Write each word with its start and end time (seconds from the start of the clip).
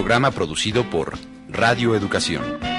Programa 0.00 0.30
producido 0.30 0.88
por 0.88 1.18
Radio 1.50 1.94
Educación. 1.94 2.69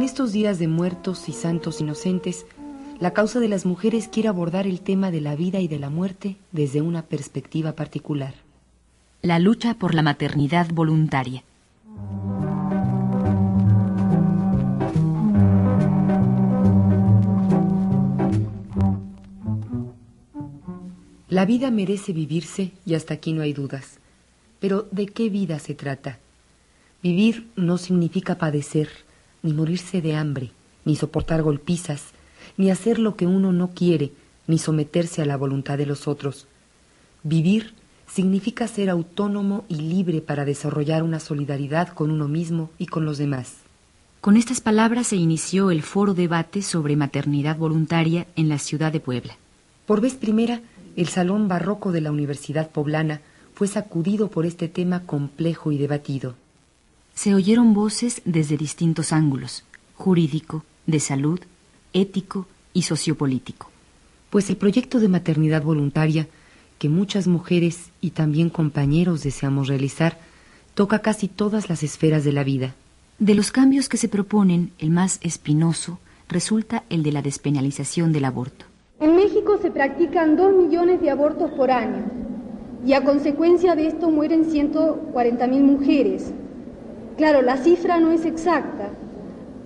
En 0.00 0.06
estos 0.06 0.32
días 0.32 0.58
de 0.58 0.66
muertos 0.66 1.28
y 1.28 1.32
santos 1.34 1.82
inocentes, 1.82 2.46
la 3.00 3.12
causa 3.12 3.38
de 3.38 3.48
las 3.48 3.66
mujeres 3.66 4.08
quiere 4.08 4.30
abordar 4.30 4.66
el 4.66 4.80
tema 4.80 5.10
de 5.10 5.20
la 5.20 5.36
vida 5.36 5.60
y 5.60 5.68
de 5.68 5.78
la 5.78 5.90
muerte 5.90 6.38
desde 6.52 6.80
una 6.80 7.02
perspectiva 7.02 7.72
particular. 7.72 8.32
La 9.20 9.38
lucha 9.38 9.74
por 9.74 9.94
la 9.94 10.00
maternidad 10.00 10.70
voluntaria. 10.72 11.44
La 21.28 21.44
vida 21.44 21.70
merece 21.70 22.14
vivirse 22.14 22.72
y 22.86 22.94
hasta 22.94 23.12
aquí 23.12 23.34
no 23.34 23.42
hay 23.42 23.52
dudas. 23.52 23.98
Pero 24.60 24.88
¿de 24.92 25.08
qué 25.08 25.28
vida 25.28 25.58
se 25.58 25.74
trata? 25.74 26.18
Vivir 27.02 27.48
no 27.54 27.76
significa 27.76 28.38
padecer, 28.38 28.88
ni 29.42 29.52
morirse 29.52 30.00
de 30.00 30.16
hambre, 30.16 30.50
ni 30.84 30.96
soportar 30.96 31.42
golpizas, 31.42 32.12
ni 32.56 32.70
hacer 32.70 32.98
lo 32.98 33.16
que 33.16 33.26
uno 33.26 33.52
no 33.52 33.70
quiere, 33.70 34.12
ni 34.46 34.58
someterse 34.58 35.22
a 35.22 35.26
la 35.26 35.36
voluntad 35.36 35.78
de 35.78 35.86
los 35.86 36.08
otros. 36.08 36.46
Vivir 37.22 37.74
significa 38.06 38.66
ser 38.66 38.90
autónomo 38.90 39.64
y 39.68 39.76
libre 39.76 40.20
para 40.20 40.44
desarrollar 40.44 41.02
una 41.02 41.20
solidaridad 41.20 41.88
con 41.88 42.10
uno 42.10 42.28
mismo 42.28 42.70
y 42.78 42.86
con 42.86 43.04
los 43.04 43.18
demás. 43.18 43.58
Con 44.20 44.36
estas 44.36 44.60
palabras 44.60 45.06
se 45.08 45.16
inició 45.16 45.70
el 45.70 45.82
foro 45.82 46.12
debate 46.12 46.62
sobre 46.62 46.96
maternidad 46.96 47.56
voluntaria 47.56 48.26
en 48.36 48.48
la 48.48 48.58
ciudad 48.58 48.92
de 48.92 49.00
Puebla. 49.00 49.36
Por 49.86 50.00
vez 50.00 50.14
primera, 50.14 50.60
el 50.96 51.08
salón 51.08 51.48
barroco 51.48 51.92
de 51.92 52.00
la 52.00 52.10
Universidad 52.10 52.70
Poblana 52.70 53.22
fue 53.54 53.68
sacudido 53.68 54.28
por 54.28 54.44
este 54.44 54.68
tema 54.68 55.04
complejo 55.06 55.72
y 55.72 55.78
debatido. 55.78 56.34
Se 57.22 57.34
oyeron 57.34 57.74
voces 57.74 58.22
desde 58.24 58.56
distintos 58.56 59.12
ángulos, 59.12 59.64
jurídico, 59.94 60.64
de 60.86 61.00
salud, 61.00 61.38
ético 61.92 62.46
y 62.72 62.84
sociopolítico. 62.84 63.68
Pues 64.30 64.48
el 64.48 64.56
proyecto 64.56 65.00
de 65.00 65.08
maternidad 65.08 65.62
voluntaria 65.62 66.28
que 66.78 66.88
muchas 66.88 67.26
mujeres 67.26 67.90
y 68.00 68.12
también 68.12 68.48
compañeros 68.48 69.22
deseamos 69.22 69.68
realizar 69.68 70.16
toca 70.72 71.00
casi 71.00 71.28
todas 71.28 71.68
las 71.68 71.82
esferas 71.82 72.24
de 72.24 72.32
la 72.32 72.42
vida. 72.42 72.74
De 73.18 73.34
los 73.34 73.52
cambios 73.52 73.90
que 73.90 73.98
se 73.98 74.08
proponen, 74.08 74.72
el 74.78 74.88
más 74.88 75.18
espinoso 75.20 75.98
resulta 76.26 76.84
el 76.88 77.02
de 77.02 77.12
la 77.12 77.20
despenalización 77.20 78.14
del 78.14 78.24
aborto. 78.24 78.64
En 78.98 79.14
México 79.14 79.58
se 79.60 79.70
practican 79.70 80.36
dos 80.36 80.54
millones 80.56 81.02
de 81.02 81.10
abortos 81.10 81.50
por 81.50 81.70
año 81.70 82.02
y 82.82 82.94
a 82.94 83.04
consecuencia 83.04 83.76
de 83.76 83.88
esto 83.88 84.10
mueren 84.10 84.46
140 84.46 85.46
mil 85.48 85.64
mujeres. 85.64 86.32
Claro, 87.20 87.42
la 87.42 87.58
cifra 87.58 88.00
no 88.00 88.12
es 88.12 88.24
exacta 88.24 88.88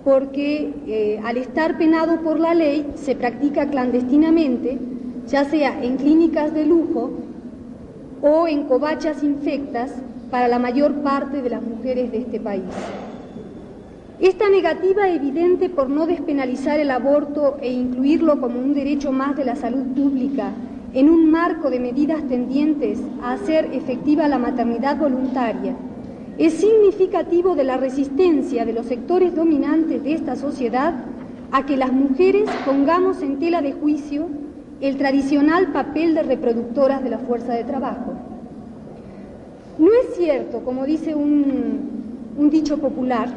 porque 0.03 0.73
eh, 0.87 1.21
al 1.23 1.37
estar 1.37 1.77
penado 1.77 2.19
por 2.19 2.37
la 2.37 2.53
ley 2.53 2.85
se 2.95 3.15
practica 3.15 3.69
clandestinamente, 3.69 4.77
ya 5.29 5.45
sea 5.45 5.81
en 5.81 5.95
clínicas 5.95 6.53
de 6.53 6.65
lujo 6.65 7.11
o 8.21 8.49
en 8.49 8.65
covachas 8.65 9.23
infectas 9.23 9.93
para 10.29 10.49
la 10.49 10.59
mayor 10.59 10.95
parte 10.95 11.41
de 11.41 11.49
las 11.49 11.61
mujeres 11.61 12.11
de 12.11 12.17
este 12.17 12.41
país. 12.41 12.65
Esta 14.19 14.49
negativa 14.49 15.07
evidente 15.07 15.69
por 15.69 15.89
no 15.89 16.07
despenalizar 16.07 16.77
el 16.81 16.91
aborto 16.91 17.55
e 17.61 17.71
incluirlo 17.71 18.41
como 18.41 18.59
un 18.59 18.73
derecho 18.73 19.13
más 19.13 19.37
de 19.37 19.45
la 19.45 19.55
salud 19.55 19.85
pública 19.95 20.51
en 20.93 21.09
un 21.09 21.31
marco 21.31 21.69
de 21.69 21.79
medidas 21.79 22.21
tendientes 22.27 22.99
a 23.23 23.31
hacer 23.31 23.69
efectiva 23.71 24.27
la 24.27 24.39
maternidad 24.39 24.97
voluntaria 24.97 25.73
es 26.37 26.53
significativo 26.53 27.55
de 27.55 27.63
la 27.63 27.77
resistencia 27.77 28.65
de 28.65 28.73
los 28.73 28.87
sectores 28.87 29.35
dominantes 29.35 30.03
de 30.03 30.13
esta 30.13 30.35
sociedad 30.35 30.93
a 31.51 31.65
que 31.65 31.77
las 31.77 31.93
mujeres 31.93 32.49
pongamos 32.65 33.21
en 33.21 33.39
tela 33.39 33.61
de 33.61 33.71
juicio 33.71 34.27
el 34.81 34.97
tradicional 34.97 35.71
papel 35.71 36.13
de 36.13 36.23
reproductoras 36.23 37.03
de 37.03 37.09
la 37.09 37.19
fuerza 37.19 37.53
de 37.53 37.63
trabajo. 37.63 38.13
No 39.77 39.87
es 39.87 40.15
cierto, 40.17 40.59
como 40.65 40.85
dice 40.85 41.15
un, 41.15 42.33
un 42.37 42.49
dicho 42.49 42.77
popular, 42.79 43.29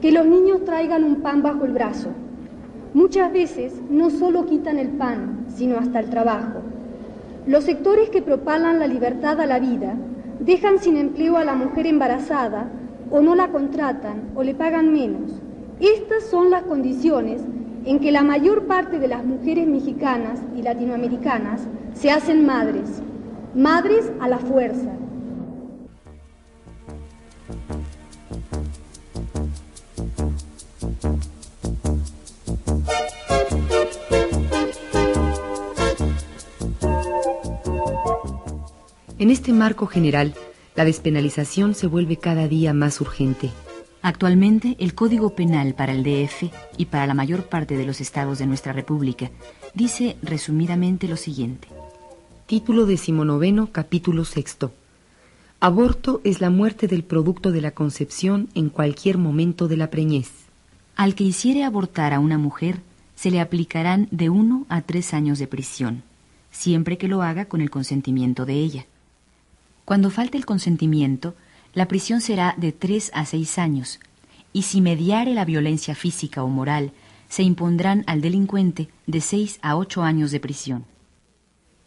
que 0.00 0.12
los 0.12 0.26
niños 0.26 0.64
traigan 0.64 1.02
un 1.02 1.16
pan 1.16 1.42
bajo 1.42 1.64
el 1.64 1.72
brazo. 1.72 2.10
Muchas 2.94 3.32
veces 3.32 3.72
no 3.90 4.10
solo 4.10 4.46
quitan 4.46 4.78
el 4.78 4.88
pan, 4.88 5.46
sino 5.54 5.78
hasta 5.78 6.00
el 6.00 6.10
trabajo. 6.10 6.60
Los 7.46 7.64
sectores 7.64 8.10
que 8.10 8.22
propalan 8.22 8.78
la 8.78 8.86
libertad 8.86 9.40
a 9.40 9.46
la 9.46 9.58
vida 9.58 9.96
dejan 10.40 10.78
sin 10.78 10.96
empleo 10.96 11.36
a 11.36 11.44
la 11.44 11.54
mujer 11.54 11.86
embarazada 11.86 12.68
o 13.10 13.20
no 13.20 13.34
la 13.34 13.48
contratan 13.48 14.30
o 14.34 14.42
le 14.42 14.54
pagan 14.54 14.92
menos. 14.92 15.40
Estas 15.80 16.24
son 16.24 16.50
las 16.50 16.62
condiciones 16.62 17.42
en 17.84 18.00
que 18.00 18.12
la 18.12 18.22
mayor 18.22 18.66
parte 18.66 18.98
de 18.98 19.08
las 19.08 19.24
mujeres 19.24 19.66
mexicanas 19.66 20.40
y 20.56 20.62
latinoamericanas 20.62 21.66
se 21.94 22.10
hacen 22.10 22.44
madres, 22.44 23.02
madres 23.54 24.10
a 24.20 24.28
la 24.28 24.38
fuerza. 24.38 24.90
En 39.26 39.32
este 39.32 39.52
marco 39.52 39.88
general, 39.88 40.34
la 40.76 40.84
despenalización 40.84 41.74
se 41.74 41.88
vuelve 41.88 42.16
cada 42.16 42.46
día 42.46 42.72
más 42.72 43.00
urgente. 43.00 43.50
Actualmente, 44.00 44.76
el 44.78 44.94
Código 44.94 45.34
Penal 45.34 45.74
para 45.74 45.90
el 45.90 46.04
DF 46.04 46.44
y 46.76 46.84
para 46.84 47.08
la 47.08 47.14
mayor 47.14 47.42
parte 47.46 47.76
de 47.76 47.84
los 47.84 48.00
estados 48.00 48.38
de 48.38 48.46
nuestra 48.46 48.72
República 48.72 49.32
dice 49.74 50.16
resumidamente 50.22 51.08
lo 51.08 51.16
siguiente. 51.16 51.66
Título 52.46 52.86
decimonoveno, 52.86 53.72
capítulo 53.72 54.24
sexto. 54.24 54.72
Aborto 55.58 56.20
es 56.22 56.40
la 56.40 56.50
muerte 56.50 56.86
del 56.86 57.02
producto 57.02 57.50
de 57.50 57.62
la 57.62 57.72
concepción 57.72 58.48
en 58.54 58.68
cualquier 58.68 59.18
momento 59.18 59.66
de 59.66 59.76
la 59.76 59.90
preñez. 59.90 60.30
Al 60.94 61.16
que 61.16 61.24
hiciere 61.24 61.64
abortar 61.64 62.14
a 62.14 62.20
una 62.20 62.38
mujer, 62.38 62.78
se 63.16 63.32
le 63.32 63.40
aplicarán 63.40 64.06
de 64.12 64.30
uno 64.30 64.66
a 64.68 64.82
tres 64.82 65.12
años 65.12 65.40
de 65.40 65.48
prisión, 65.48 66.04
siempre 66.52 66.96
que 66.96 67.08
lo 67.08 67.22
haga 67.22 67.46
con 67.46 67.60
el 67.60 67.70
consentimiento 67.70 68.46
de 68.46 68.52
ella. 68.52 68.86
Cuando 69.86 70.10
falte 70.10 70.36
el 70.36 70.44
consentimiento, 70.44 71.36
la 71.72 71.86
prisión 71.86 72.20
será 72.20 72.54
de 72.58 72.72
tres 72.72 73.12
a 73.14 73.24
seis 73.24 73.56
años, 73.56 74.00
y 74.52 74.62
si 74.62 74.80
mediare 74.80 75.32
la 75.32 75.44
violencia 75.44 75.94
física 75.94 76.42
o 76.42 76.48
moral, 76.48 76.90
se 77.28 77.44
impondrán 77.44 78.02
al 78.08 78.20
delincuente 78.20 78.88
de 79.06 79.20
seis 79.20 79.60
a 79.62 79.76
ocho 79.76 80.02
años 80.02 80.32
de 80.32 80.40
prisión. 80.40 80.84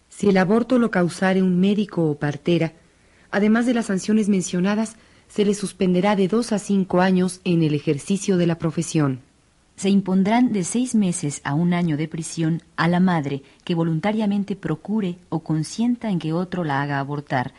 Si 0.07 0.29
el 0.29 0.37
aborto 0.37 0.79
lo 0.79 0.91
causare 0.91 1.43
un 1.43 1.59
médico 1.59 2.09
o 2.09 2.17
partera, 2.17 2.71
además 3.31 3.65
de 3.65 3.73
las 3.73 3.87
sanciones 3.87 4.29
mencionadas, 4.29 4.95
se 5.27 5.43
le 5.43 5.53
suspenderá 5.53 6.15
de 6.15 6.29
dos 6.29 6.53
a 6.53 6.59
cinco 6.59 7.01
años 7.01 7.41
en 7.43 7.63
el 7.63 7.75
ejercicio 7.75 8.37
de 8.37 8.47
la 8.47 8.57
profesión. 8.57 9.19
se 9.79 9.89
impondrán 9.89 10.51
de 10.51 10.65
seis 10.65 10.93
meses 10.93 11.39
a 11.45 11.53
un 11.53 11.73
año 11.73 11.95
de 11.95 12.09
prisión 12.09 12.61
a 12.75 12.89
la 12.89 12.99
madre 12.99 13.43
que 13.63 13.75
voluntariamente 13.75 14.57
procure 14.57 15.17
o 15.29 15.39
consienta 15.39 16.09
en 16.09 16.19
que 16.19 16.33
otro 16.33 16.65
la 16.65 16.81
haga 16.81 16.99
abortar, 16.99 17.53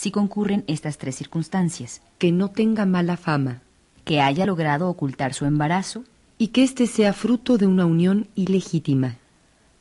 si 0.00 0.10
concurren 0.10 0.64
estas 0.66 0.96
tres 0.96 1.16
circunstancias. 1.16 2.00
Que 2.16 2.32
no 2.32 2.48
tenga 2.48 2.86
mala 2.86 3.18
fama. 3.18 3.60
Que 4.06 4.22
haya 4.22 4.46
logrado 4.46 4.88
ocultar 4.88 5.34
su 5.34 5.44
embarazo. 5.44 6.04
Y 6.38 6.48
que 6.48 6.62
éste 6.62 6.86
sea 6.86 7.12
fruto 7.12 7.58
de 7.58 7.66
una 7.66 7.84
unión 7.84 8.26
ilegítima. 8.34 9.18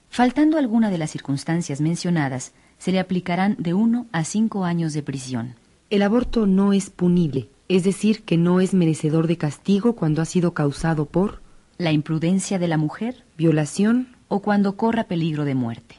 Faltando 0.09 0.57
alguna 0.57 0.89
de 0.89 0.97
las 0.97 1.11
circunstancias 1.11 1.79
mencionadas, 1.79 2.51
se 2.79 2.91
le 2.91 2.99
aplicarán 2.99 3.55
de 3.59 3.73
uno 3.73 4.07
a 4.11 4.25
cinco 4.25 4.65
años 4.65 4.91
de 4.91 5.03
prisión. 5.03 5.55
El 5.89 6.01
aborto 6.01 6.45
no 6.47 6.73
es 6.73 6.89
punible, 6.89 7.49
es 7.69 7.85
decir, 7.85 8.23
que 8.23 8.35
no 8.35 8.59
es 8.59 8.73
merecedor 8.73 9.25
de 9.25 9.37
castigo 9.37 9.95
cuando 9.95 10.21
ha 10.21 10.25
sido 10.25 10.53
causado 10.53 11.05
por 11.05 11.41
la 11.77 11.93
imprudencia 11.93 12.59
de 12.59 12.67
la 12.67 12.75
mujer, 12.75 13.23
violación 13.37 14.17
o 14.27 14.41
cuando 14.41 14.75
corra 14.75 15.05
peligro 15.05 15.45
de 15.45 15.55
muerte. 15.55 15.95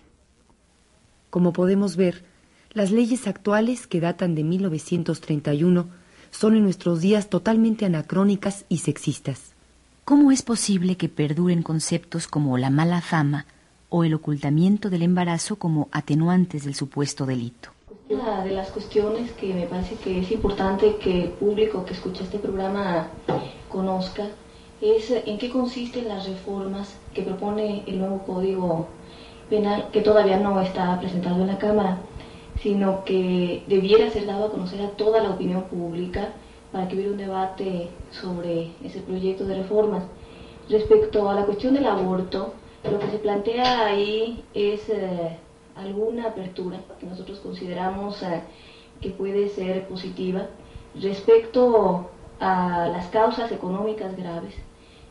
Como 1.30 1.54
podemos 1.54 1.96
ver, 1.96 2.28
las 2.72 2.92
leyes 2.92 3.26
actuales 3.26 3.86
que 3.86 4.00
datan 4.00 4.34
de 4.34 4.44
1931 4.44 5.86
son 6.30 6.56
en 6.56 6.62
nuestros 6.62 7.00
días 7.00 7.28
totalmente 7.28 7.84
anacrónicas 7.84 8.64
y 8.68 8.78
sexistas. 8.78 9.52
¿Cómo 10.04 10.30
es 10.30 10.42
posible 10.42 10.96
que 10.96 11.08
perduren 11.08 11.62
conceptos 11.62 12.28
como 12.28 12.58
la 12.58 12.70
mala 12.70 13.00
fama 13.00 13.46
o 13.88 14.04
el 14.04 14.14
ocultamiento 14.14 14.88
del 14.88 15.02
embarazo 15.02 15.56
como 15.56 15.88
atenuantes 15.90 16.64
del 16.64 16.74
supuesto 16.74 17.26
delito? 17.26 17.70
Una 18.08 18.44
de 18.44 18.52
las 18.52 18.70
cuestiones 18.70 19.32
que 19.32 19.52
me 19.52 19.66
parece 19.66 19.96
que 19.96 20.20
es 20.20 20.30
importante 20.30 20.96
que 20.96 21.24
el 21.24 21.30
público 21.30 21.84
que 21.84 21.94
escucha 21.94 22.22
este 22.22 22.38
programa 22.38 23.08
conozca 23.68 24.28
es 24.80 25.10
en 25.10 25.38
qué 25.38 25.50
consisten 25.50 26.08
las 26.08 26.28
reformas 26.28 26.96
que 27.14 27.22
propone 27.22 27.82
el 27.86 27.98
nuevo 27.98 28.22
Código 28.24 28.88
Penal, 29.48 29.88
que 29.92 30.00
todavía 30.00 30.38
no 30.38 30.60
está 30.60 30.98
presentado 31.00 31.40
en 31.40 31.48
la 31.48 31.58
Cámara 31.58 31.98
sino 32.62 33.04
que 33.04 33.64
debiera 33.66 34.10
ser 34.10 34.26
dado 34.26 34.46
a 34.46 34.50
conocer 34.50 34.82
a 34.82 34.90
toda 34.90 35.22
la 35.22 35.30
opinión 35.30 35.64
pública 35.64 36.32
para 36.72 36.86
que 36.86 36.94
hubiera 36.94 37.12
un 37.12 37.18
debate 37.18 37.88
sobre 38.10 38.70
ese 38.84 39.00
proyecto 39.00 39.44
de 39.44 39.56
reformas. 39.56 40.04
Respecto 40.68 41.28
a 41.28 41.34
la 41.34 41.46
cuestión 41.46 41.74
del 41.74 41.86
aborto, 41.86 42.54
lo 42.84 42.98
que 42.98 43.10
se 43.10 43.18
plantea 43.18 43.86
ahí 43.86 44.44
es 44.54 44.88
eh, 44.88 45.36
alguna 45.74 46.28
apertura 46.28 46.80
que 46.98 47.06
nosotros 47.06 47.40
consideramos 47.40 48.22
eh, 48.22 48.42
que 49.00 49.10
puede 49.10 49.48
ser 49.48 49.86
positiva 49.88 50.46
respecto 51.00 52.10
a 52.38 52.88
las 52.88 53.06
causas 53.08 53.50
económicas 53.52 54.16
graves 54.16 54.54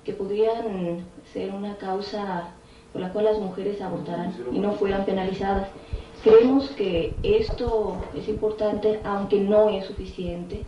que 0.03 0.13
podrían 0.13 1.05
ser 1.33 1.51
una 1.51 1.75
causa 1.75 2.53
por 2.91 3.01
la 3.01 3.11
cual 3.11 3.25
las 3.25 3.37
mujeres 3.39 3.81
abortaran 3.81 4.33
y 4.51 4.59
no 4.59 4.73
fueran 4.73 5.05
penalizadas. 5.05 5.67
Creemos 6.21 6.69
que 6.71 7.13
esto 7.23 7.95
es 8.13 8.27
importante, 8.27 8.99
aunque 9.05 9.39
no 9.39 9.69
es 9.69 9.85
suficiente, 9.85 10.65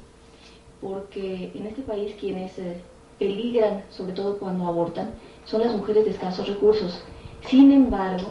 porque 0.80 1.51
en 1.53 1.68
este 1.68 1.81
país 1.81 2.15
quienes 2.18 2.57
eh, 2.57 2.81
peligran, 3.19 3.83
sobre 3.89 4.13
todo 4.13 4.39
cuando 4.39 4.65
abortan, 4.65 5.12
son 5.44 5.59
las 5.59 5.75
mujeres 5.75 6.06
de 6.06 6.12
escasos 6.12 6.48
recursos. 6.48 7.03
Sin 7.48 7.69
embargo, 7.74 8.30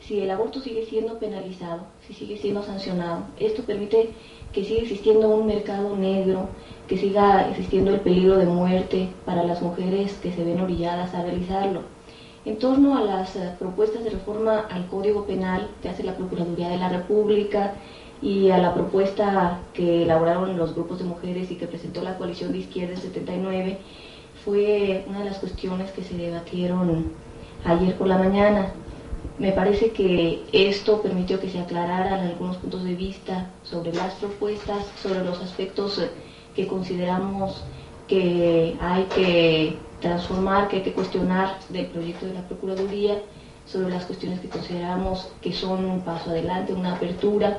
si 0.00 0.20
el 0.20 0.30
aborto 0.30 0.60
sigue 0.60 0.84
siendo 0.86 1.20
penalizado, 1.20 1.82
si 2.06 2.14
sigue 2.14 2.36
siendo 2.36 2.64
sancionado, 2.64 3.22
esto 3.38 3.62
permite 3.62 4.10
que 4.52 4.64
siga 4.64 4.82
existiendo 4.82 5.28
un 5.28 5.46
mercado 5.46 5.96
negro, 5.96 6.48
que 6.88 6.98
siga 6.98 7.48
existiendo 7.48 7.92
el 7.92 8.00
peligro 8.00 8.38
de 8.38 8.46
muerte 8.46 9.08
para 9.24 9.44
las 9.44 9.62
mujeres 9.62 10.14
que 10.20 10.32
se 10.32 10.42
ven 10.42 10.60
orilladas 10.60 11.14
a 11.14 11.22
realizarlo. 11.22 11.82
En 12.46 12.60
torno 12.60 12.96
a 12.96 13.02
las 13.02 13.34
eh, 13.34 13.50
propuestas 13.58 14.04
de 14.04 14.10
reforma 14.10 14.66
al 14.70 14.86
Código 14.86 15.26
Penal 15.26 15.68
que 15.82 15.88
hace 15.88 16.04
la 16.04 16.16
Procuraduría 16.16 16.68
de 16.68 16.78
la 16.78 16.88
República 16.88 17.74
y 18.22 18.50
a 18.50 18.58
la 18.58 18.72
propuesta 18.72 19.58
que 19.74 20.04
elaboraron 20.04 20.56
los 20.56 20.72
grupos 20.72 21.00
de 21.00 21.06
mujeres 21.06 21.50
y 21.50 21.56
que 21.56 21.66
presentó 21.66 22.02
la 22.02 22.16
coalición 22.16 22.52
de 22.52 22.58
izquierda 22.58 22.94
en 22.94 23.00
79, 23.00 23.78
fue 24.44 25.04
una 25.08 25.18
de 25.18 25.24
las 25.24 25.38
cuestiones 25.38 25.90
que 25.90 26.04
se 26.04 26.16
debatieron 26.16 27.06
ayer 27.64 27.96
por 27.98 28.06
la 28.06 28.16
mañana. 28.16 28.72
Me 29.40 29.50
parece 29.50 29.90
que 29.90 30.44
esto 30.52 31.02
permitió 31.02 31.40
que 31.40 31.50
se 31.50 31.58
aclararan 31.58 32.28
algunos 32.28 32.58
puntos 32.58 32.84
de 32.84 32.94
vista 32.94 33.50
sobre 33.64 33.92
las 33.92 34.14
propuestas, 34.14 34.86
sobre 35.02 35.24
los 35.24 35.42
aspectos 35.42 36.00
que 36.54 36.68
consideramos 36.68 37.64
que 38.06 38.76
hay 38.80 39.02
que 39.16 39.85
transformar, 40.00 40.68
que 40.68 40.76
hay 40.76 40.82
que 40.82 40.92
cuestionar 40.92 41.58
del 41.68 41.86
proyecto 41.86 42.26
de 42.26 42.34
la 42.34 42.46
Procuraduría 42.46 43.22
sobre 43.64 43.90
las 43.90 44.04
cuestiones 44.04 44.40
que 44.40 44.48
consideramos 44.48 45.28
que 45.40 45.52
son 45.52 45.84
un 45.84 46.00
paso 46.00 46.30
adelante, 46.30 46.72
una 46.72 46.94
apertura 46.94 47.58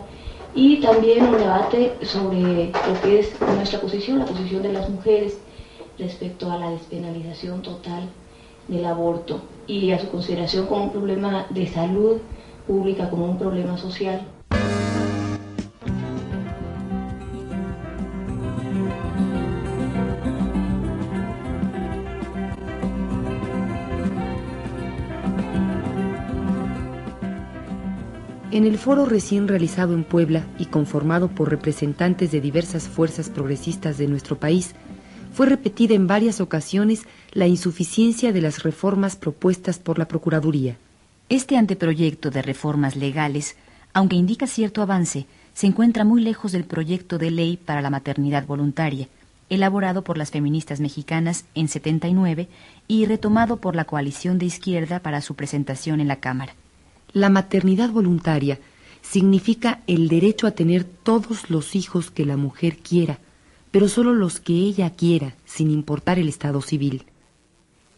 y 0.55 0.77
también 0.77 1.25
un 1.25 1.37
debate 1.37 1.97
sobre 2.03 2.71
lo 2.71 3.01
que 3.01 3.19
es 3.19 3.41
nuestra 3.41 3.81
posición, 3.81 4.19
la 4.19 4.25
posición 4.25 4.63
de 4.63 4.73
las 4.73 4.89
mujeres 4.89 5.37
respecto 5.99 6.51
a 6.51 6.57
la 6.57 6.71
despenalización 6.71 7.61
total 7.61 8.09
del 8.67 8.85
aborto 8.85 9.41
y 9.65 9.91
a 9.91 9.99
su 9.99 10.09
consideración 10.09 10.67
como 10.67 10.85
un 10.85 10.91
problema 10.91 11.47
de 11.49 11.67
salud 11.67 12.17
pública, 12.65 13.09
como 13.09 13.25
un 13.25 13.37
problema 13.37 13.77
social. 13.77 14.21
En 28.57 28.65
el 28.65 28.79
foro 28.79 29.05
recién 29.05 29.47
realizado 29.47 29.93
en 29.93 30.03
Puebla 30.03 30.47
y 30.57 30.65
conformado 30.65 31.27
por 31.27 31.51
representantes 31.51 32.31
de 32.31 32.41
diversas 32.41 32.87
fuerzas 32.87 33.29
progresistas 33.29 33.99
de 33.99 34.07
nuestro 34.07 34.39
país, 34.39 34.73
fue 35.31 35.45
repetida 35.45 35.93
en 35.93 36.07
varias 36.07 36.41
ocasiones 36.41 37.03
la 37.33 37.45
insuficiencia 37.45 38.33
de 38.33 38.41
las 38.41 38.63
reformas 38.63 39.15
propuestas 39.15 39.77
por 39.77 39.99
la 39.99 40.07
Procuraduría. 40.07 40.75
Este 41.29 41.55
anteproyecto 41.55 42.31
de 42.31 42.41
reformas 42.41 42.95
legales, 42.95 43.57
aunque 43.93 44.15
indica 44.15 44.47
cierto 44.47 44.81
avance, 44.81 45.27
se 45.53 45.67
encuentra 45.67 46.03
muy 46.03 46.23
lejos 46.23 46.51
del 46.51 46.63
proyecto 46.63 47.19
de 47.19 47.29
ley 47.29 47.57
para 47.57 47.83
la 47.83 47.91
maternidad 47.91 48.47
voluntaria, 48.47 49.07
elaborado 49.51 50.03
por 50.03 50.17
las 50.17 50.31
feministas 50.31 50.79
mexicanas 50.79 51.45
en 51.53 51.67
79 51.67 52.49
y 52.87 53.05
retomado 53.05 53.57
por 53.57 53.75
la 53.75 53.85
coalición 53.85 54.39
de 54.39 54.47
izquierda 54.47 54.99
para 54.99 55.21
su 55.21 55.35
presentación 55.35 56.01
en 56.01 56.07
la 56.07 56.15
Cámara. 56.15 56.55
La 57.13 57.29
maternidad 57.29 57.89
voluntaria 57.89 58.59
significa 59.01 59.81
el 59.87 60.09
derecho 60.09 60.47
a 60.47 60.51
tener 60.51 60.83
todos 60.83 61.49
los 61.49 61.75
hijos 61.75 62.11
que 62.11 62.25
la 62.25 62.37
mujer 62.37 62.77
quiera, 62.77 63.19
pero 63.71 63.87
solo 63.87 64.13
los 64.13 64.39
que 64.39 64.53
ella 64.53 64.89
quiera, 64.91 65.35
sin 65.45 65.71
importar 65.71 66.19
el 66.19 66.27
estado 66.27 66.61
civil. 66.61 67.05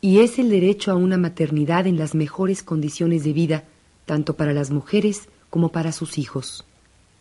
Y 0.01 0.19
es 0.19 0.39
el 0.39 0.49
derecho 0.49 0.91
a 0.91 0.95
una 0.95 1.17
maternidad 1.17 1.87
en 1.87 1.97
las 1.97 2.15
mejores 2.15 2.63
condiciones 2.63 3.23
de 3.23 3.33
vida, 3.33 3.63
tanto 4.05 4.35
para 4.35 4.53
las 4.53 4.71
mujeres 4.71 5.27
como 5.49 5.69
para 5.69 5.91
sus 5.91 6.17
hijos. 6.17 6.65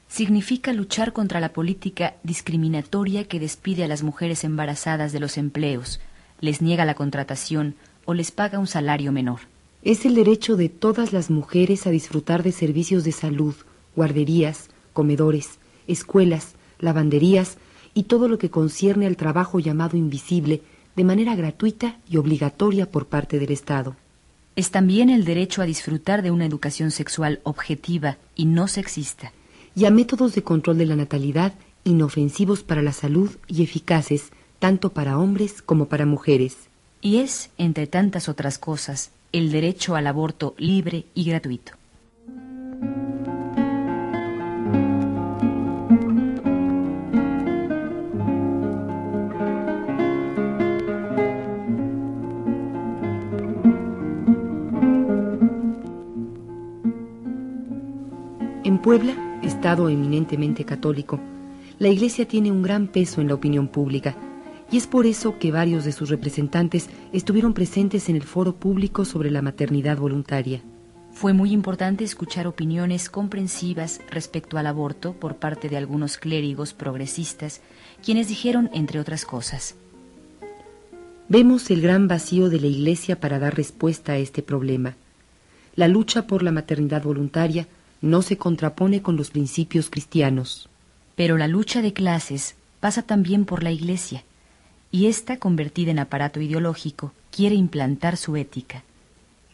Significa 0.09 0.73
luchar 0.73 1.12
contra 1.12 1.40
la 1.40 1.52
política 1.52 2.14
discriminatoria 2.23 3.25
que 3.25 3.40
despide 3.40 3.85
a 3.85 3.88
las 3.88 4.02
mujeres 4.02 4.45
embarazadas 4.45 5.12
de 5.12 5.21
los 5.21 5.37
empleos, 5.38 6.00
les 6.40 6.62
niega 6.62 6.85
la 6.85 6.95
contratación 6.95 7.75
o 8.04 8.14
les 8.14 8.30
paga 8.30 8.59
un 8.59 8.66
salario 8.66 9.12
menor. 9.12 9.40
Es 9.82 10.04
el 10.04 10.14
derecho 10.14 10.56
de 10.56 10.68
todas 10.68 11.12
las 11.12 11.30
mujeres 11.30 11.87
a 11.87 11.90
disfrutar 11.90 12.42
de 12.42 12.52
servicios 12.52 13.04
de 13.04 13.12
salud, 13.12 13.54
guarderías, 13.94 14.70
comedores, 14.92 15.58
escuelas, 15.87 16.54
lavanderías 16.80 17.58
y 17.94 18.04
todo 18.04 18.28
lo 18.28 18.38
que 18.38 18.50
concierne 18.50 19.06
al 19.06 19.16
trabajo 19.16 19.61
llamado 19.61 19.97
invisible 19.97 20.62
de 20.97 21.04
manera 21.04 21.37
gratuita 21.37 21.97
y 22.11 22.16
obligatoria 22.16 22.90
por 22.90 23.06
parte 23.06 23.38
del 23.38 23.52
Estado. 23.52 23.94
Es 24.56 24.73
también 24.73 25.11
el 25.11 25.25
derecho 25.25 25.62
a 25.62 25.66
disfrutar 25.66 26.23
de 26.23 26.32
una 26.32 26.44
educación 26.44 26.90
sexual 26.90 27.40
objetiva 27.44 28.16
y 28.35 28.47
no 28.47 28.66
sexista. 28.66 29.32
Y 29.76 29.85
a 29.85 29.90
métodos 29.90 30.35
de 30.35 30.42
control 30.42 30.78
de 30.78 30.87
la 30.87 30.97
natalidad 30.97 31.54
inofensivos 31.85 32.64
para 32.64 32.82
la 32.82 32.92
salud 32.92 33.30
y 33.47 33.62
eficaces 33.62 34.30
tanto 34.58 34.90
para 34.90 35.18
hombres 35.18 35.62
como 35.62 35.87
para 35.87 36.04
mujeres. 36.04 36.56
Y 37.00 37.18
es, 37.18 37.50
entre 37.58 37.87
tantas 37.87 38.28
otras 38.28 38.58
cosas, 38.58 39.12
el 39.32 39.52
derecho 39.52 39.94
al 39.94 40.06
aborto 40.06 40.54
libre 40.58 41.06
y 41.14 41.25
gratuito. 41.25 41.73
En 58.64 58.78
Puebla, 58.78 59.40
estado 59.42 59.88
eminentemente 59.88 60.64
católico, 60.64 61.20
la 61.78 61.88
Iglesia 61.88 62.26
tiene 62.26 62.50
un 62.50 62.62
gran 62.62 62.87
peso 62.87 63.20
en 63.20 63.28
la 63.28 63.35
opinión 63.35 63.68
pública 63.68 64.16
y 64.71 64.77
es 64.77 64.87
por 64.87 65.07
eso 65.07 65.39
que 65.39 65.51
varios 65.51 65.85
de 65.85 65.93
sus 65.93 66.11
representantes 66.11 66.89
estuvieron 67.13 67.55
presentes 67.55 68.09
en 68.09 68.17
el 68.17 68.23
foro 68.23 68.55
público 68.55 69.05
sobre 69.05 69.31
la 69.31 69.43
maternidad 69.43 69.97
voluntaria. 69.99 70.63
Fue 71.13 71.33
muy 71.33 71.53
importante 71.53 72.05
escuchar 72.05 72.47
opiniones 72.47 73.11
comprensivas 73.11 74.01
respecto 74.11 74.59
al 74.59 74.67
aborto 74.67 75.15
por 75.15 75.37
parte 75.37 75.69
de 75.69 75.77
algunos 75.77 76.17
clérigos 76.17 76.75
progresistas, 76.75 77.61
quienes 78.05 78.29
dijeron, 78.29 78.71
entre 78.73 79.01
otras 79.01 79.25
cosas, 79.25 79.75
Vemos 81.31 81.71
el 81.71 81.83
gran 81.83 82.09
vacío 82.09 82.49
de 82.49 82.59
la 82.59 82.69
Iglesia 82.69 83.21
para 83.21 83.39
dar 83.39 83.55
respuesta 83.55 84.13
a 84.13 84.17
este 84.17 84.43
problema. 84.43 84.97
La 85.77 85.87
lucha 85.87 86.27
por 86.27 86.43
la 86.43 86.53
maternidad 86.53 87.03
voluntaria 87.03 87.69
no 88.01 88.23
se 88.23 88.39
contrapone 88.39 89.03
con 89.03 89.19
los 89.19 89.29
principios 89.29 89.91
cristianos. 89.91 90.71
Pero 91.17 91.37
la 91.37 91.47
lucha 91.47 91.83
de 91.83 91.93
clases 91.93 92.55
pasa 92.81 93.03
también 93.03 93.45
por 93.45 93.63
la 93.63 93.71
Iglesia 93.71 94.25
y 94.90 95.07
esta, 95.07 95.38
convertida 95.38 95.90
en 95.90 95.99
aparato 95.99 96.40
ideológico, 96.40 97.12
quiere 97.30 97.54
implantar 97.54 98.16
su 98.16 98.37
ética. 98.37 98.83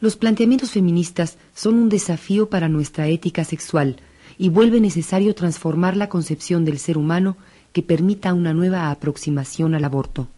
Los 0.00 0.16
planteamientos 0.16 0.70
feministas 0.72 1.38
son 1.54 1.74
un 1.74 1.88
desafío 1.88 2.48
para 2.48 2.68
nuestra 2.68 3.08
ética 3.08 3.44
sexual 3.44 3.96
y 4.38 4.48
vuelve 4.48 4.80
necesario 4.80 5.34
transformar 5.34 5.96
la 5.96 6.08
concepción 6.08 6.64
del 6.64 6.78
ser 6.78 6.98
humano 6.98 7.36
que 7.72 7.82
permita 7.82 8.34
una 8.34 8.52
nueva 8.52 8.90
aproximación 8.90 9.74
al 9.74 9.84
aborto. 9.84 10.28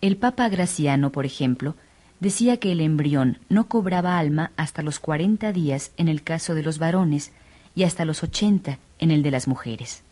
El 0.00 0.16
Papa 0.16 0.48
Graciano, 0.48 1.10
por 1.10 1.26
ejemplo, 1.26 1.74
decía 2.20 2.58
que 2.58 2.72
el 2.72 2.80
embrión 2.80 3.38
no 3.48 3.66
cobraba 3.68 4.18
alma 4.18 4.52
hasta 4.56 4.82
los 4.82 5.00
40 5.00 5.52
días 5.52 5.92
en 5.96 6.08
el 6.08 6.22
caso 6.22 6.54
de 6.54 6.62
los 6.62 6.78
varones 6.78 7.32
y 7.74 7.84
hasta 7.84 8.04
los 8.04 8.22
80 8.22 8.78
en 8.98 9.10
el 9.10 9.22
de 9.22 9.30
las 9.30 9.48
mujeres. 9.48 10.02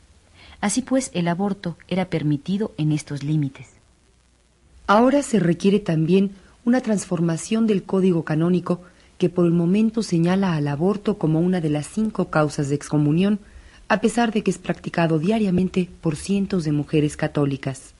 Así 0.60 0.82
pues, 0.82 1.10
el 1.14 1.28
aborto 1.28 1.76
era 1.88 2.06
permitido 2.06 2.72
en 2.78 2.92
estos 2.92 3.22
límites. 3.22 3.79
Ahora 4.90 5.22
se 5.22 5.38
requiere 5.38 5.78
también 5.78 6.32
una 6.64 6.80
transformación 6.80 7.68
del 7.68 7.84
código 7.84 8.24
canónico 8.24 8.80
que 9.18 9.28
por 9.28 9.46
el 9.46 9.52
momento 9.52 10.02
señala 10.02 10.54
al 10.54 10.66
aborto 10.66 11.16
como 11.16 11.38
una 11.38 11.60
de 11.60 11.70
las 11.70 11.86
cinco 11.86 12.28
causas 12.28 12.68
de 12.68 12.74
excomunión, 12.74 13.38
a 13.86 14.00
pesar 14.00 14.32
de 14.32 14.42
que 14.42 14.50
es 14.50 14.58
practicado 14.58 15.20
diariamente 15.20 15.88
por 16.00 16.16
cientos 16.16 16.64
de 16.64 16.72
mujeres 16.72 17.16
católicas. 17.16 17.94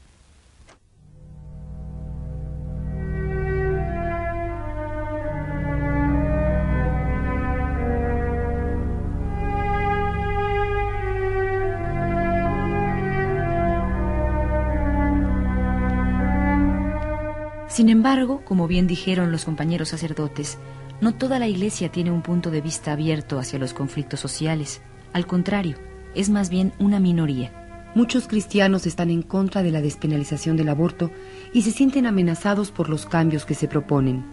Sin 17.81 17.89
embargo, 17.89 18.43
como 18.45 18.69
bien 18.69 18.87
dijeron 18.87 19.33
los 19.33 19.47
compañeros 19.47 19.89
sacerdotes, 19.89 20.59
no 21.01 21.15
toda 21.15 21.39
la 21.39 21.49
Iglesia 21.49 21.91
tiene 21.91 22.11
un 22.11 22.21
punto 22.21 22.51
de 22.51 22.61
vista 22.61 22.93
abierto 22.93 23.39
hacia 23.39 23.59
los 23.59 23.73
conflictos 23.73 24.21
sociales. 24.21 24.83
Al 25.15 25.27
contrario, 25.27 25.79
es 26.15 26.29
más 26.29 26.51
bien 26.51 26.75
una 26.79 27.01
minoría. 27.01 27.91
Muchos 27.95 28.29
cristianos 28.29 28.87
están 28.87 29.09
en 29.09 29.23
contra 29.23 29.63
de 29.63 29.71
la 29.71 29.81
despenalización 29.81 30.59
del 30.59 30.69
aborto 30.69 31.11
y 31.55 31.63
se 31.63 31.71
sienten 31.71 32.05
amenazados 32.05 32.71
por 32.71 32.91
los 32.91 33.07
cambios 33.07 33.47
que 33.47 33.55
se 33.55 33.67
proponen. 33.67 34.27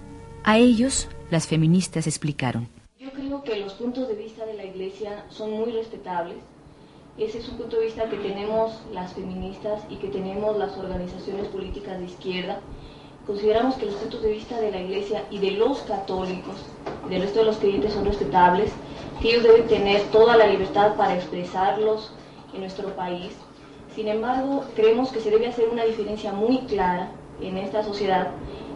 A 0.43 0.57
ellos, 0.57 1.07
las 1.31 1.47
feministas 1.47 2.05
explicaron. 2.05 2.67
Yo 2.99 3.11
creo 3.11 3.43
que 3.43 3.61
los 3.61 3.75
puntos 3.75 4.09
de 4.09 4.15
vista 4.15 4.45
de 4.45 4.55
la 4.55 4.65
Iglesia 4.65 5.23
son 5.29 5.51
muy 5.51 5.71
respetables. 5.71 6.39
Ese 7.17 7.39
es 7.39 7.47
un 7.47 7.59
punto 7.59 7.79
de 7.79 7.85
vista 7.85 8.09
que 8.09 8.17
tenemos 8.17 8.81
las 8.91 9.13
feministas 9.13 9.83
y 9.89 9.95
que 9.95 10.09
tenemos 10.09 10.57
las 10.57 10.77
organizaciones 10.77 11.47
políticas 11.47 11.97
de 11.97 12.05
izquierda 12.07 12.59
consideramos 13.27 13.75
que 13.75 13.85
los 13.85 13.95
puntos 13.95 14.21
de 14.21 14.31
vista 14.31 14.59
de 14.59 14.71
la 14.71 14.81
Iglesia 14.81 15.23
y 15.29 15.37
de 15.37 15.51
los 15.51 15.79
católicos 15.81 16.55
del 17.09 17.21
resto 17.21 17.39
de 17.39 17.45
los 17.45 17.57
creyentes 17.57 17.93
son 17.93 18.05
respetables, 18.05 18.71
que 19.21 19.29
ellos 19.29 19.43
deben 19.43 19.67
tener 19.67 20.01
toda 20.11 20.37
la 20.37 20.47
libertad 20.47 20.95
para 20.95 21.15
expresarlos 21.15 22.11
en 22.53 22.61
nuestro 22.61 22.89
país. 22.95 23.33
Sin 23.93 24.07
embargo, 24.07 24.63
creemos 24.75 25.11
que 25.11 25.19
se 25.19 25.29
debe 25.29 25.47
hacer 25.47 25.67
una 25.69 25.83
diferencia 25.83 26.31
muy 26.31 26.59
clara 26.59 27.11
en 27.41 27.57
esta 27.57 27.83
sociedad 27.83 28.29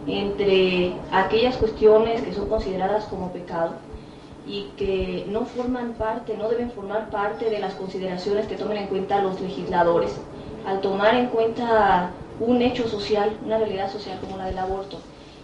entre 0.06 0.94
aquellas 1.12 1.56
cuestiones 1.56 2.22
que 2.22 2.32
son 2.32 2.48
consideradas 2.48 3.04
como 3.04 3.32
pecado 3.32 3.74
y 4.46 4.64
que 4.76 5.24
no 5.28 5.44
forman 5.44 5.92
parte, 5.94 6.36
no 6.36 6.48
deben 6.48 6.70
formar 6.72 7.10
parte 7.10 7.48
de 7.48 7.60
las 7.60 7.74
consideraciones 7.74 8.46
que 8.46 8.56
tomen 8.56 8.78
en 8.78 8.86
cuenta 8.88 9.22
los 9.22 9.40
legisladores. 9.40 10.16
Al 10.66 10.80
tomar 10.80 11.14
en 11.14 11.28
cuenta 11.28 12.10
un 12.46 12.60
hecho 12.62 12.88
social, 12.88 13.38
una 13.44 13.58
realidad 13.58 13.90
social 13.90 14.18
como 14.20 14.36
la 14.36 14.46
del 14.46 14.58
aborto. 14.58 14.98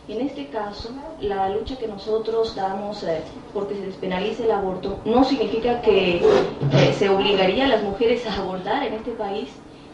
En 0.08 0.22
este 0.22 0.46
caso, 0.46 0.90
la 1.20 1.50
lucha 1.50 1.76
que 1.76 1.86
nosotros 1.86 2.56
damos 2.56 3.02
eh, 3.04 3.20
porque 3.52 3.74
se 3.74 3.86
despenalice 3.86 4.44
el 4.44 4.52
aborto 4.52 4.98
no 5.04 5.22
significa 5.22 5.82
que 5.82 6.16
eh, 6.16 6.92
se 6.98 7.10
obligaría 7.10 7.66
a 7.66 7.68
las 7.68 7.82
mujeres 7.82 8.26
a 8.26 8.34
abortar 8.34 8.84
en 8.86 8.94
este 8.94 9.10
país. 9.12 9.50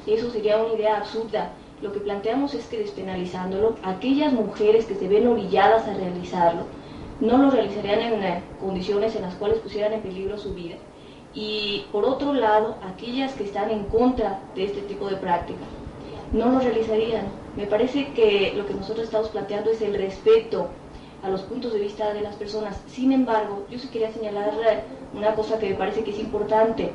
Eso 0.06 0.30
sería 0.30 0.62
una 0.62 0.75
idea 0.75 0.99
absurda. 0.99 1.50
Lo 1.82 1.92
que 1.92 1.99
planteamos 1.99 2.54
es 2.54 2.66
que 2.66 2.78
despenalizándolo, 2.78 3.75
aquellas 3.82 4.32
mujeres 4.32 4.87
que 4.87 4.94
se 4.94 5.08
ven 5.08 5.26
orilladas 5.26 5.87
a 5.88 5.94
realizarlo, 5.94 6.62
no 7.20 7.37
lo 7.38 7.50
realizarían 7.50 8.00
en 8.00 8.23
eh, 8.23 8.42
condiciones 8.61 9.16
en 9.16 9.23
las 9.23 9.34
cuales 9.34 9.58
pusieran 9.58 9.94
en 9.94 10.00
peligro 10.00 10.38
su 10.38 10.54
vida. 10.54 10.76
Y 11.34 11.87
por 11.90 12.04
otro 12.04 12.32
lado, 12.32 12.76
aquellas 12.87 13.34
que 13.34 13.42
están 13.42 13.70
en 13.70 13.84
contra 13.87 14.40
de 14.54 14.64
este 14.64 14.82
tipo 14.82 15.08
de 15.08 15.16
práctica, 15.16 15.64
no 16.35 16.50
lo 16.50 16.59
realizarían. 16.59 17.26
Me 17.57 17.67
parece 17.67 18.09
que 18.12 18.53
lo 18.57 18.67
que 18.67 18.75
nosotros 18.75 19.07
estamos 19.07 19.29
planteando 19.29 19.71
es 19.71 19.81
el 19.81 19.95
respeto 19.95 20.69
a 21.23 21.31
los 21.31 21.43
puntos 21.43 21.73
de 21.73 21.79
vista 21.79 22.12
de 22.12 22.21
las 22.21 22.35
personas. 22.35 22.79
Sin 22.88 23.12
embargo, 23.12 23.64
yo 23.71 23.79
sí 23.79 23.88
quería 23.88 24.12
señalar 24.12 24.53
una 25.14 25.35
cosa 25.35 25.59
que 25.59 25.71
me 25.71 25.76
parece 25.76 26.03
que 26.03 26.11
es 26.11 26.19
importante. 26.19 26.91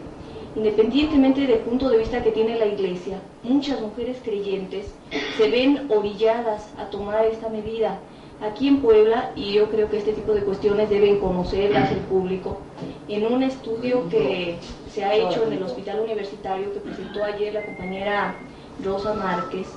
Independientemente 0.56 1.48
del 1.48 1.60
punto 1.60 1.90
de 1.90 1.98
vista 1.98 2.22
que 2.22 2.32
tiene 2.32 2.58
la 2.58 2.66
Iglesia, 2.66 3.20
muchas 3.44 3.80
mujeres 3.82 4.18
creyentes 4.24 4.94
se 5.38 5.50
ven 5.50 5.88
orilladas 5.90 6.74
a 6.78 6.90
tomar 6.90 7.26
esta 7.26 7.50
medida. 7.50 7.98
Aquí 8.42 8.68
en 8.68 8.82
Puebla, 8.82 9.32
y 9.36 9.54
yo 9.54 9.70
creo 9.70 9.90
que 9.90 9.98
este 9.98 10.14
tipo 10.14 10.34
de 10.34 10.44
cuestiones 10.44 10.90
deben 10.90 11.20
conocerlas 11.20 11.92
el 11.92 12.00
público, 12.00 12.60
en 13.08 13.26
un 13.32 13.44
estudio 13.44 14.08
que 14.10 14.56
se 14.90 15.04
ha 15.04 15.14
hecho 15.14 15.44
en 15.46 15.54
el 15.54 15.64
hospital 15.64 16.00
universitario 16.00 16.74
que 16.74 16.80
presentó 16.80 17.24
ayer 17.24 17.54
la 17.54 17.66
compañera 17.66 18.36
Rosa 18.84 19.14
Márquez, 19.14 19.68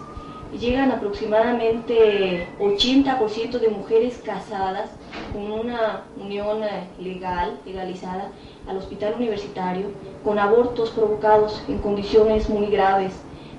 llegan 0.58 0.90
aproximadamente 0.90 2.46
80% 2.58 3.58
de 3.58 3.68
mujeres 3.68 4.20
casadas 4.24 4.90
con 5.32 5.50
una 5.50 6.02
unión 6.20 6.62
eh, 6.62 6.88
legal, 7.00 7.58
legalizada, 7.64 8.28
al 8.68 8.76
hospital 8.76 9.14
universitario, 9.16 9.86
con 10.24 10.38
abortos 10.38 10.90
provocados 10.90 11.62
en 11.68 11.78
condiciones 11.78 12.48
muy 12.48 12.66
graves, 12.66 13.12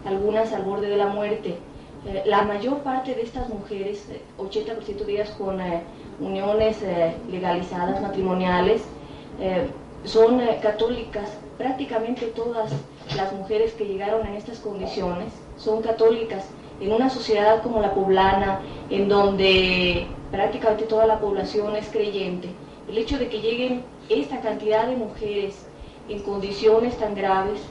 algunas 0.06 0.54
al 0.54 0.64
borde 0.64 0.90
de 0.90 0.98
la 0.98 1.08
muerte. 1.08 1.58
Eh, 2.06 2.24
la 2.26 2.44
mayor 2.44 2.80
parte 2.80 3.16
de 3.16 3.24
estas 3.24 3.50
mujeres, 3.50 4.08
80% 4.38 4.78
eh, 4.88 5.06
de 5.06 5.14
ellas 5.14 5.30
con 5.32 5.60
uniones 6.20 6.78
legalizadas, 7.30 8.02
matrimoniales, 8.02 8.84
son 10.04 10.40
católicas, 10.62 11.28
prácticamente 11.58 12.28
todas 12.28 12.72
las 13.16 13.34
mujeres 13.34 13.74
que 13.74 13.86
llegaron 13.86 14.26
en 14.28 14.36
estas 14.36 14.60
condiciones 14.60 15.34
son 15.58 15.82
católicas 15.82 16.46
en 16.80 16.92
una 16.92 17.10
sociedad 17.10 17.62
como 17.62 17.80
la 17.82 17.94
poblana, 17.94 18.60
en 18.90 19.08
donde 19.08 20.08
prácticamente 20.32 20.86
toda 20.86 21.06
la 21.06 21.20
población 21.20 21.76
es 21.76 21.88
creyente. 21.90 22.50
El 22.90 22.98
hecho 22.98 23.18
de 23.18 23.30
que 23.30 23.40
lleguen 23.40 23.84
esta 24.10 24.42
cantidad 24.42 24.88
de 24.88 24.96
mujeres 24.96 25.66
en 26.10 26.22
condiciones 26.24 26.98
tan 26.98 27.16
graves 27.16 27.62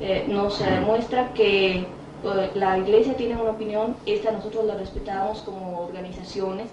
eh, 0.00 0.24
nos 0.28 0.58
demuestra 0.58 1.32
que 1.34 1.78
eh, 2.24 2.50
la 2.54 2.78
iglesia 2.78 3.16
tiene 3.16 3.34
una 3.34 3.50
opinión, 3.50 3.96
esta 4.06 4.30
nosotros 4.30 4.64
la 4.66 4.76
respetamos 4.76 5.40
como 5.40 5.80
organizaciones, 5.80 6.68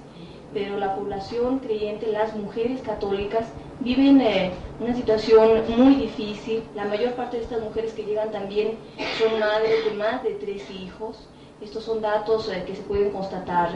pero 0.53 0.77
la 0.77 0.95
población 0.95 1.59
creyente, 1.59 2.07
las 2.07 2.35
mujeres 2.35 2.81
católicas, 2.81 3.45
viven 3.87 4.19
eh, 4.19 4.51
una 4.81 4.93
situación 4.93 5.63
muy 5.77 5.95
difícil. 5.95 6.63
La 6.75 6.85
mayor 6.85 7.13
parte 7.13 7.37
de 7.37 7.43
estas 7.43 7.61
mujeres 7.61 7.93
que 7.93 8.03
llegan 8.03 8.31
también 8.31 8.77
son 9.17 9.39
madres 9.39 9.85
de 9.85 9.91
más 9.91 10.23
de 10.23 10.31
tres 10.31 10.69
hijos. 10.69 11.29
Estos 11.61 11.85
son 11.85 12.01
datos 12.01 12.49
eh, 12.49 12.63
que 12.67 12.75
se 12.75 12.83
pueden 12.83 13.11
constatar. 13.11 13.69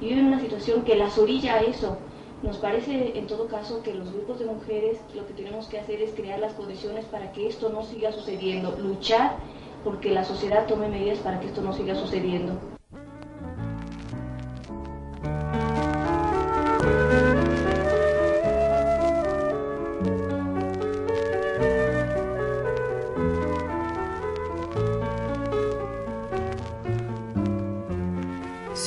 Y 0.00 0.08
viven 0.08 0.26
una 0.26 0.40
situación 0.40 0.84
que 0.84 0.96
las 0.96 1.18
orilla 1.18 1.56
a 1.56 1.60
eso. 1.60 1.98
Nos 2.42 2.56
parece 2.56 3.18
en 3.18 3.26
todo 3.26 3.46
caso 3.48 3.82
que 3.82 3.92
los 3.92 4.12
grupos 4.12 4.38
de 4.38 4.46
mujeres 4.46 4.98
lo 5.14 5.26
que 5.26 5.34
tenemos 5.34 5.66
que 5.66 5.80
hacer 5.80 6.00
es 6.00 6.12
crear 6.12 6.38
las 6.38 6.54
condiciones 6.54 7.04
para 7.06 7.32
que 7.32 7.48
esto 7.48 7.68
no 7.68 7.82
siga 7.82 8.12
sucediendo, 8.12 8.76
luchar 8.78 9.36
porque 9.84 10.10
la 10.10 10.24
sociedad 10.24 10.66
tome 10.66 10.88
medidas 10.88 11.18
para 11.18 11.40
que 11.40 11.48
esto 11.48 11.62
no 11.62 11.72
siga 11.72 11.94
sucediendo. 11.94 12.77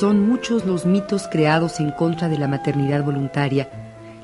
Son 0.02 0.28
muchos 0.28 0.64
los 0.64 0.84
mitos 0.84 1.28
creados 1.28 1.78
en 1.78 1.92
contra 1.92 2.28
de 2.28 2.36
la 2.36 2.48
maternidad 2.48 3.04
voluntaria, 3.04 3.68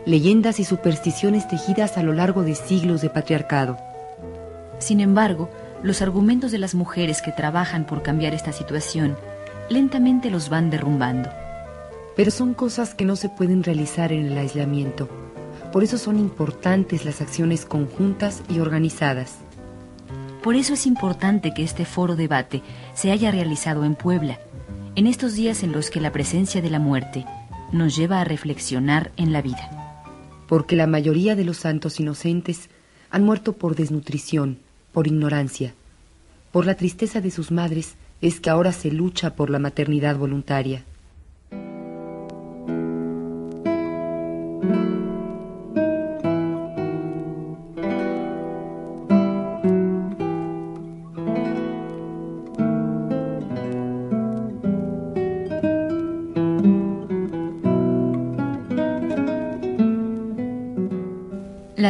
leyendas 0.07 0.59
y 0.59 0.65
supersticiones 0.65 1.47
tejidas 1.47 1.97
a 1.97 2.03
lo 2.03 2.13
largo 2.13 2.43
de 2.43 2.57
siglos 2.57 3.01
de 3.01 3.11
patriarcado. 3.11 3.79
Sin 4.81 4.99
embargo, 4.99 5.49
los 5.85 6.03
argumentos 6.03 6.51
de 6.51 6.59
las 6.59 6.75
mujeres 6.75 7.23
que 7.23 7.31
trabajan 7.31 7.87
por 7.87 8.03
cambiar 8.03 8.35
esta 8.35 8.51
situación 8.51 9.17
lentamente 9.69 10.33
los 10.33 10.49
van 10.49 10.69
derrumbando. 10.69 11.31
Pero 12.17 12.33
son 12.33 12.55
cosas 12.55 12.97
que 12.97 13.05
no 13.05 13.15
se 13.15 13.29
pueden 13.29 13.63
realizar 13.63 14.13
en 14.13 14.27
el 14.27 14.37
aislamiento. 14.37 15.09
Por 15.73 15.85
eso 15.85 15.97
son 15.97 16.19
importantes 16.19 17.05
las 17.05 17.21
acciones 17.21 17.65
conjuntas 17.65 18.43
y 18.49 18.59
organizadas. 18.59 19.37
Por 20.43 20.57
eso 20.57 20.75
es 20.75 20.87
importante 20.87 21.55
que 21.55 21.63
este 21.63 21.85
foro 21.85 22.17
debate 22.17 22.63
se 22.95 23.13
haya 23.13 23.31
realizado 23.31 23.85
en 23.85 23.95
Puebla, 23.95 24.41
en 24.99 25.07
estos 25.07 25.37
días 25.37 25.63
en 25.63 25.71
los 25.71 25.91
que 25.91 26.01
la 26.01 26.11
presencia 26.11 26.61
de 26.61 26.71
la 26.71 26.81
muerte 26.81 27.25
nos 27.71 27.95
lleva 27.95 28.21
a 28.21 28.25
reflexionar 28.25 29.13
en 29.17 29.33
la 29.33 29.41
vida. 29.41 30.03
Porque 30.49 30.75
la 30.75 30.89
mayoría 30.89 31.37
de 31.37 31.45
los 31.45 31.59
santos 31.59 32.01
inocentes 32.01 32.69
han 33.09 33.23
muerto 33.23 33.53
por 33.53 33.77
desnutrición, 33.77 34.59
por 34.91 35.07
ignorancia. 35.07 35.73
Por 36.51 36.67
la 36.67 36.75
tristeza 36.75 37.21
de 37.21 37.31
sus 37.31 37.53
madres 37.53 37.95
es 38.21 38.41
que 38.41 38.51
ahora 38.51 38.73
se 38.73 38.91
lucha 38.91 39.37
por 39.37 39.51
la 39.51 39.61
maternidad 39.61 40.17
voluntaria. 40.17 40.83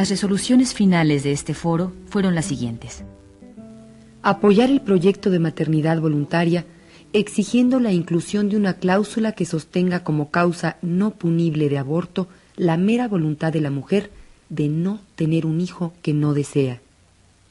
Las 0.09 0.23
resoluciones 0.23 0.73
finales 0.73 1.23
de 1.23 1.33
este 1.33 1.53
foro 1.53 1.93
fueron 2.07 2.35
las 2.35 2.47
siguientes. 2.47 3.05
Apoyar 4.23 4.71
el 4.71 4.81
proyecto 4.81 5.29
de 5.29 5.38
maternidad 5.38 6.00
voluntaria 6.00 6.65
exigiendo 7.12 7.79
la 7.79 7.93
inclusión 7.93 8.49
de 8.49 8.57
una 8.57 8.73
cláusula 8.73 9.33
que 9.33 9.45
sostenga 9.45 10.05
como 10.05 10.31
causa 10.31 10.79
no 10.81 11.11
punible 11.11 11.69
de 11.69 11.77
aborto 11.77 12.27
la 12.57 12.79
mera 12.79 13.07
voluntad 13.07 13.53
de 13.53 13.61
la 13.61 13.69
mujer 13.69 14.11
de 14.49 14.69
no 14.69 14.99
tener 15.15 15.45
un 15.45 15.61
hijo 15.61 15.93
que 16.00 16.15
no 16.15 16.33
desea. 16.33 16.81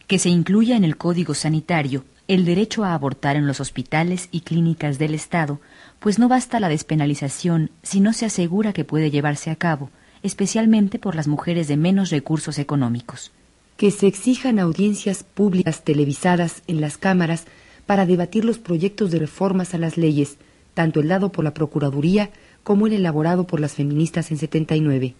Que 0.07 0.17
se 0.17 0.29
incluya 0.29 0.75
en 0.77 0.83
el 0.83 0.97
Código 0.97 1.35
Sanitario 1.35 2.05
el 2.27 2.43
derecho 2.43 2.83
a 2.83 2.95
abortar 2.95 3.35
en 3.35 3.45
los 3.45 3.59
hospitales 3.59 4.29
y 4.31 4.41
clínicas 4.41 4.97
del 4.97 5.13
Estado, 5.13 5.61
pues 5.99 6.17
no 6.17 6.27
basta 6.27 6.59
la 6.59 6.69
despenalización 6.69 7.69
si 7.83 7.99
no 7.99 8.13
se 8.13 8.25
asegura 8.25 8.73
que 8.73 8.83
puede 8.83 9.11
llevarse 9.11 9.51
a 9.51 9.55
cabo, 9.55 9.91
especialmente 10.23 10.99
por 10.99 11.15
las 11.15 11.27
mujeres 11.27 11.67
de 11.67 11.77
menos 11.77 12.09
recursos 12.09 12.59
económicos. 12.59 13.31
Que 13.77 13.91
se 13.91 14.07
exijan 14.07 14.59
audiencias 14.59 15.23
públicas 15.23 15.83
televisadas 15.83 16.63
en 16.67 16.81
las 16.81 16.97
cámaras 16.97 17.45
para 17.85 18.05
debatir 18.05 18.45
los 18.45 18.57
proyectos 18.57 19.11
de 19.11 19.19
reformas 19.19 19.73
a 19.73 19.77
las 19.77 19.97
leyes, 19.97 20.37
tanto 20.73 20.99
el 20.99 21.07
dado 21.07 21.31
por 21.31 21.43
la 21.43 21.53
Procuraduría 21.53 22.29
como 22.63 22.87
el 22.87 22.93
elaborado 22.93 23.47
por 23.47 23.59
las 23.59 23.73
feministas 23.73 24.29
en 24.31 24.37
79. 24.37 25.15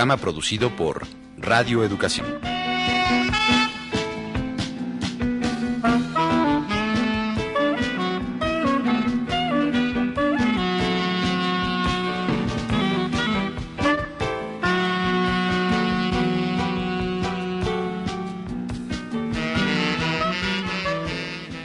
Programa 0.00 0.16
producido 0.16 0.74
por 0.76 1.06
Radio 1.36 1.84
Educación. 1.84 2.26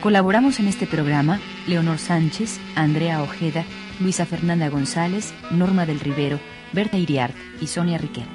Colaboramos 0.01 0.59
en 0.59 0.67
este 0.67 0.85
programa 0.85 1.39
Leonor 1.67 1.99
Sánchez, 1.99 2.59
Andrea 2.75 3.23
Ojeda, 3.23 3.63
Luisa 4.01 4.25
Fernanda 4.25 4.67
González, 4.67 5.33
Norma 5.51 5.85
del 5.85 6.01
Rivero, 6.01 6.41
Berta 6.73 6.97
Iriart 6.97 7.35
y 7.61 7.67
Sonia 7.67 7.97
Riquet. 7.97 8.34